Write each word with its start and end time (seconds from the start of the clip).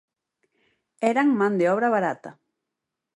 Eran 1.11 1.27
man 1.39 1.53
de 1.59 1.65
obra 1.73 1.93
barata. 1.95 2.31